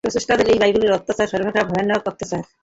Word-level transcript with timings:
প্রটেস্টাণ্টদের 0.03 0.51
এই 0.53 0.59
বাইবেলের 0.61 0.95
অত্যাচার 0.97 1.29
সর্বাপেক্ষা 1.31 1.69
ভয়ানক 1.69 2.01
অত্যাচার। 2.07 2.41